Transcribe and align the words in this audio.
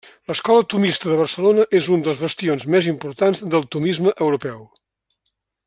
L'Escola 0.29 0.61
tomista 0.73 1.09
de 1.11 1.17
Barcelona 1.19 1.65
és 1.81 1.89
un 1.97 2.01
dels 2.07 2.23
bastions 2.23 2.67
més 2.77 2.89
importants 2.93 3.45
del 3.57 3.69
tomisme 3.77 4.15
europeu. 4.29 4.65